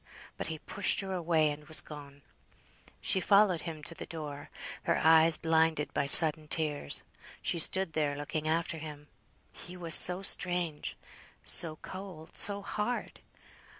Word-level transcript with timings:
But 0.35 0.47
he 0.47 0.57
pushed 0.57 1.01
her 1.01 1.13
away, 1.13 1.51
and 1.51 1.67
was 1.67 1.79
gone. 1.79 2.23
She 3.01 3.19
followed 3.19 3.61
him 3.61 3.83
to 3.83 3.93
the 3.93 4.07
door, 4.07 4.49
her 4.85 4.97
eyes 4.97 5.37
blinded 5.37 5.93
by 5.93 6.07
sudden 6.07 6.47
tears; 6.47 7.03
she 7.39 7.59
stood 7.59 7.93
there 7.93 8.15
looking 8.15 8.49
after 8.49 8.79
him. 8.79 9.09
He 9.53 9.77
was 9.77 9.93
so 9.93 10.23
strange, 10.23 10.97
so 11.43 11.75
cold, 11.83 12.35
so 12.35 12.63
hard. 12.63 13.19